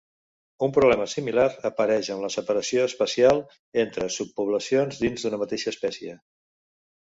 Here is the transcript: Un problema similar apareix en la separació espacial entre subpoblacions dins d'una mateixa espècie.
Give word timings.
Un 0.67 0.71
problema 0.77 1.05
similar 1.11 1.45
apareix 1.69 2.09
en 2.15 2.23
la 2.23 2.31
separació 2.37 2.87
espacial 2.93 3.43
entre 3.85 4.11
subpoblacions 4.19 5.01
dins 5.07 5.29
d'una 5.31 5.45
mateixa 5.47 5.75
espècie. 5.77 6.21